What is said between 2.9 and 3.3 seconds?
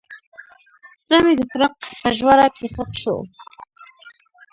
شو.